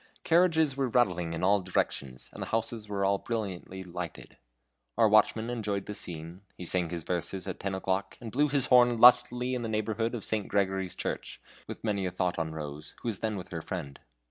Carriages 0.23 0.75
were 0.75 0.87
rattling 0.89 1.31
in 1.33 1.43
all 1.43 1.61
directions, 1.61 2.31
the 2.33 2.45
houses 2.47 2.89
were 2.89 3.05
all 3.05 3.19
brilliantly 3.19 3.83
lighted. 3.83 4.37
Our 4.97 5.07
watchman 5.07 5.51
enjoyed 5.51 5.85
the 5.85 5.93
scene, 5.93 6.41
he 6.57 6.65
sang 6.65 6.89
his 6.89 7.03
verses 7.03 7.47
at 7.47 7.59
ten 7.59 7.75
o'clock, 7.75 8.17
and 8.19 8.31
blew 8.31 8.47
his 8.49 8.65
horn 8.65 8.97
lustily 8.97 9.53
in 9.53 9.61
the 9.61 9.69
neighborhood 9.69 10.15
of 10.15 10.25
St. 10.25 10.47
Gregory's 10.47 10.95
Church, 10.95 11.39
with 11.67 11.83
many 11.83 12.07
a 12.07 12.11
thought 12.11 12.39
on 12.39 12.51
Rose, 12.51 12.95
who 13.03 13.09
was 13.09 13.19
then 13.19 13.37
with 13.37 13.49
her 13.49 13.61
friend. 13.61 13.99